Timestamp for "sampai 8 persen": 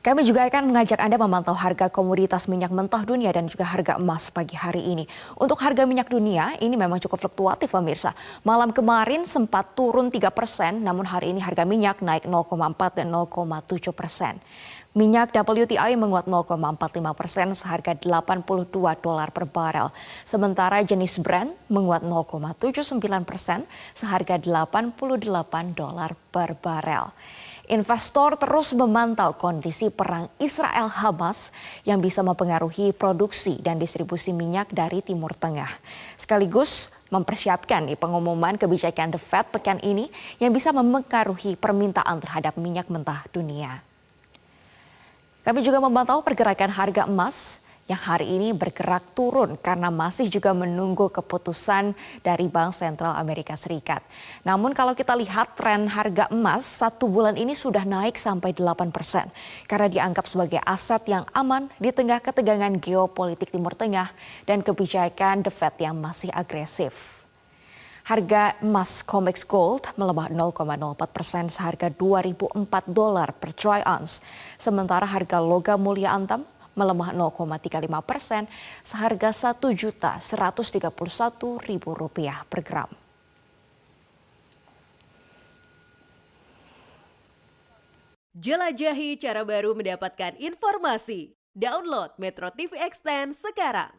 58.14-59.26